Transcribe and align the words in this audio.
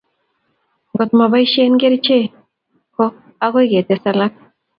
Ngot 0.93 1.11
maboishei 1.17 1.71
kerichek, 1.81 2.25
ko 2.95 3.03
akoi 3.45 3.71
ketes 3.71 4.03
alak 4.09 4.33